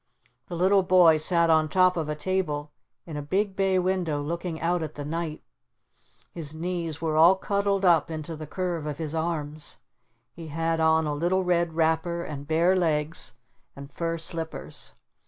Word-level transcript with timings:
The 0.47 0.55
little 0.55 0.81
boy 0.81 1.17
sat 1.17 1.51
on 1.51 1.69
top 1.69 1.95
of 1.95 2.09
a 2.09 2.15
table 2.15 2.71
in 3.05 3.17
a 3.17 3.21
big 3.21 3.55
bay 3.55 3.77
window 3.77 4.19
looking 4.19 4.59
out 4.59 4.81
at 4.81 4.95
the 4.95 5.05
night. 5.05 5.43
His 6.33 6.55
knees 6.55 7.03
were 7.03 7.15
all 7.17 7.35
cuddled 7.35 7.85
up 7.85 8.09
into 8.09 8.35
the 8.35 8.47
curve 8.47 8.87
of 8.87 8.97
his 8.97 9.13
arms. 9.13 9.77
He 10.33 10.47
had 10.47 10.79
on 10.79 11.05
a 11.05 11.13
little 11.13 11.43
red 11.43 11.73
wrapper 11.73 12.23
and 12.23 12.47
bare 12.47 12.75
legs 12.75 13.33
and 13.75 13.93
fur 13.93 14.17
slippers. 14.17 14.93